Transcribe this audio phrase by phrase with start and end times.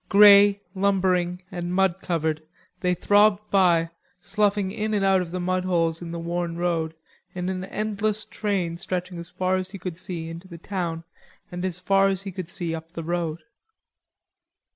[0.09, 2.41] Grey, lumbering, and mud covered,
[2.79, 6.95] they throbbed by sloughing in and out of the mud holes in the worn road
[7.35, 11.03] in an endless train stretching as far as he could see into the town
[11.51, 13.41] and as far as he could see up the road.